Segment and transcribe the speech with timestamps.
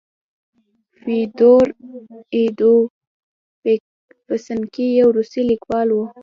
[0.99, 1.65] فودور
[2.35, 5.99] اودویفسکي یو روسي لیکوال و.